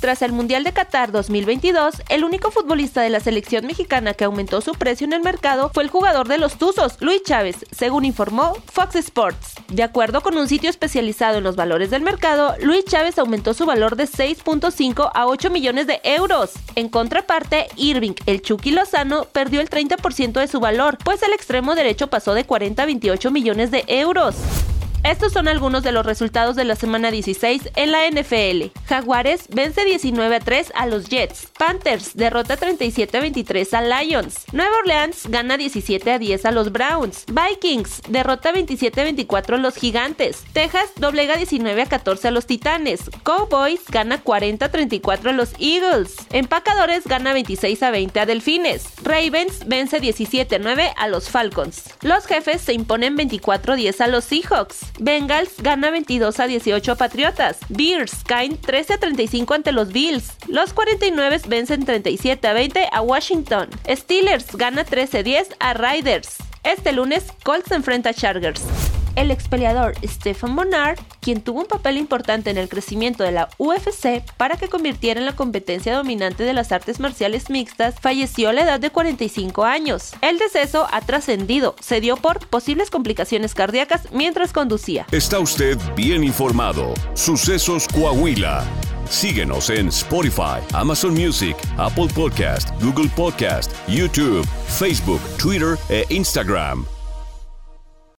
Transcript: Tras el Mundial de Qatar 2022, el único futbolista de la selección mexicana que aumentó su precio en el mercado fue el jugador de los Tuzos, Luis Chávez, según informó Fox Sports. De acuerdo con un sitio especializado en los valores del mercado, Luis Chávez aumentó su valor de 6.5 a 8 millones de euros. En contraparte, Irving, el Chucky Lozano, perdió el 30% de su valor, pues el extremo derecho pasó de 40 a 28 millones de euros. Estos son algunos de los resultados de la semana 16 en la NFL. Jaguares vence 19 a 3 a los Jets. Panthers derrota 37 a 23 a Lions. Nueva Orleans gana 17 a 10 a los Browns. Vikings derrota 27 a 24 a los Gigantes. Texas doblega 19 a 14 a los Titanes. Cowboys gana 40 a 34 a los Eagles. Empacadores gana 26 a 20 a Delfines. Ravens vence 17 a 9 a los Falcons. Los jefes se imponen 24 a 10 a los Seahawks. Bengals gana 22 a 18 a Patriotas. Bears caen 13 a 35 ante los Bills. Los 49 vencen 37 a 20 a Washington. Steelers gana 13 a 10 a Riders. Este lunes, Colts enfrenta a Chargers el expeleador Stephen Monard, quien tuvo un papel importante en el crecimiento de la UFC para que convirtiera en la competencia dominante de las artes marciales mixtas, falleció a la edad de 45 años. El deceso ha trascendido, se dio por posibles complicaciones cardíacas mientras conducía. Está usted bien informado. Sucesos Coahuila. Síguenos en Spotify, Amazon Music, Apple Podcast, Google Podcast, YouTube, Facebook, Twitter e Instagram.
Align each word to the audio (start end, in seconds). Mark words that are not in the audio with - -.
Tras 0.00 0.22
el 0.22 0.30
Mundial 0.30 0.62
de 0.62 0.72
Qatar 0.72 1.10
2022, 1.10 2.02
el 2.08 2.22
único 2.22 2.52
futbolista 2.52 3.02
de 3.02 3.10
la 3.10 3.18
selección 3.18 3.66
mexicana 3.66 4.14
que 4.14 4.22
aumentó 4.22 4.60
su 4.60 4.72
precio 4.72 5.04
en 5.04 5.12
el 5.12 5.22
mercado 5.22 5.72
fue 5.74 5.82
el 5.82 5.90
jugador 5.90 6.28
de 6.28 6.38
los 6.38 6.56
Tuzos, 6.56 6.98
Luis 7.00 7.24
Chávez, 7.24 7.66
según 7.72 8.04
informó 8.04 8.54
Fox 8.72 8.94
Sports. 8.94 9.54
De 9.66 9.82
acuerdo 9.82 10.20
con 10.20 10.38
un 10.38 10.46
sitio 10.46 10.70
especializado 10.70 11.38
en 11.38 11.44
los 11.44 11.56
valores 11.56 11.90
del 11.90 12.02
mercado, 12.02 12.54
Luis 12.62 12.84
Chávez 12.84 13.18
aumentó 13.18 13.54
su 13.54 13.66
valor 13.66 13.96
de 13.96 14.04
6.5 14.04 15.10
a 15.12 15.26
8 15.26 15.50
millones 15.50 15.88
de 15.88 16.00
euros. 16.04 16.52
En 16.76 16.88
contraparte, 16.88 17.66
Irving, 17.74 18.14
el 18.26 18.40
Chucky 18.40 18.70
Lozano, 18.70 19.24
perdió 19.24 19.60
el 19.60 19.68
30% 19.68 20.38
de 20.38 20.46
su 20.46 20.60
valor, 20.60 20.96
pues 21.04 21.24
el 21.24 21.32
extremo 21.32 21.74
derecho 21.74 22.06
pasó 22.06 22.34
de 22.34 22.44
40 22.44 22.84
a 22.84 22.86
28 22.86 23.32
millones 23.32 23.72
de 23.72 23.84
euros. 23.88 24.36
Estos 25.08 25.32
son 25.32 25.48
algunos 25.48 25.82
de 25.82 25.90
los 25.90 26.04
resultados 26.04 26.54
de 26.54 26.64
la 26.64 26.76
semana 26.76 27.10
16 27.10 27.70
en 27.76 27.92
la 27.92 28.06
NFL. 28.10 28.78
Jaguares 28.86 29.44
vence 29.48 29.82
19 29.82 30.36
a 30.36 30.40
3 30.40 30.72
a 30.74 30.84
los 30.84 31.08
Jets. 31.08 31.48
Panthers 31.58 32.14
derrota 32.14 32.58
37 32.58 33.16
a 33.16 33.20
23 33.22 33.72
a 33.72 33.80
Lions. 33.80 34.44
Nueva 34.52 34.76
Orleans 34.80 35.26
gana 35.30 35.56
17 35.56 36.12
a 36.12 36.18
10 36.18 36.44
a 36.44 36.50
los 36.50 36.72
Browns. 36.72 37.24
Vikings 37.26 38.02
derrota 38.10 38.52
27 38.52 39.00
a 39.00 39.04
24 39.04 39.56
a 39.56 39.58
los 39.58 39.76
Gigantes. 39.76 40.44
Texas 40.52 40.90
doblega 40.96 41.36
19 41.36 41.80
a 41.80 41.86
14 41.86 42.28
a 42.28 42.30
los 42.30 42.44
Titanes. 42.44 43.00
Cowboys 43.22 43.80
gana 43.88 44.20
40 44.20 44.66
a 44.66 44.70
34 44.70 45.30
a 45.30 45.32
los 45.32 45.54
Eagles. 45.58 46.16
Empacadores 46.32 47.06
gana 47.06 47.32
26 47.32 47.82
a 47.82 47.90
20 47.90 48.20
a 48.20 48.26
Delfines. 48.26 48.84
Ravens 49.02 49.66
vence 49.66 50.00
17 50.00 50.56
a 50.56 50.58
9 50.58 50.92
a 50.94 51.08
los 51.08 51.30
Falcons. 51.30 51.94
Los 52.02 52.26
jefes 52.26 52.60
se 52.60 52.74
imponen 52.74 53.16
24 53.16 53.72
a 53.72 53.76
10 53.76 54.00
a 54.02 54.06
los 54.08 54.24
Seahawks. 54.26 54.97
Bengals 54.98 55.62
gana 55.62 55.90
22 55.90 56.40
a 56.40 56.46
18 56.46 56.92
a 56.92 56.94
Patriotas. 56.96 57.58
Bears 57.68 58.24
caen 58.24 58.56
13 58.56 58.94
a 58.94 58.98
35 58.98 59.54
ante 59.54 59.72
los 59.72 59.92
Bills. 59.92 60.32
Los 60.48 60.72
49 60.72 61.42
vencen 61.46 61.84
37 61.84 62.46
a 62.46 62.52
20 62.52 62.88
a 62.92 63.00
Washington. 63.00 63.68
Steelers 63.88 64.56
gana 64.56 64.84
13 64.84 65.18
a 65.18 65.22
10 65.22 65.48
a 65.60 65.74
Riders. 65.74 66.36
Este 66.64 66.92
lunes, 66.92 67.24
Colts 67.44 67.70
enfrenta 67.70 68.10
a 68.10 68.14
Chargers 68.14 68.87
el 69.18 69.32
expeleador 69.32 69.94
Stephen 70.06 70.52
Monard, 70.52 70.98
quien 71.20 71.40
tuvo 71.40 71.60
un 71.60 71.66
papel 71.66 71.96
importante 71.98 72.50
en 72.50 72.58
el 72.58 72.68
crecimiento 72.68 73.24
de 73.24 73.32
la 73.32 73.48
UFC 73.58 74.22
para 74.36 74.56
que 74.56 74.68
convirtiera 74.68 75.18
en 75.18 75.26
la 75.26 75.34
competencia 75.34 75.96
dominante 75.96 76.44
de 76.44 76.52
las 76.52 76.70
artes 76.70 77.00
marciales 77.00 77.50
mixtas, 77.50 77.96
falleció 78.00 78.48
a 78.48 78.52
la 78.52 78.62
edad 78.62 78.80
de 78.80 78.90
45 78.90 79.64
años. 79.64 80.12
El 80.20 80.38
deceso 80.38 80.86
ha 80.92 81.00
trascendido, 81.00 81.74
se 81.80 82.00
dio 82.00 82.16
por 82.16 82.46
posibles 82.46 82.90
complicaciones 82.90 83.54
cardíacas 83.54 84.12
mientras 84.12 84.52
conducía. 84.52 85.06
Está 85.10 85.40
usted 85.40 85.76
bien 85.96 86.22
informado. 86.22 86.94
Sucesos 87.14 87.88
Coahuila. 87.88 88.64
Síguenos 89.10 89.70
en 89.70 89.88
Spotify, 89.88 90.60
Amazon 90.74 91.14
Music, 91.14 91.56
Apple 91.76 92.08
Podcast, 92.14 92.70
Google 92.80 93.08
Podcast, 93.16 93.72
YouTube, 93.88 94.46
Facebook, 94.68 95.20
Twitter 95.38 95.76
e 95.88 96.04
Instagram. 96.10 96.97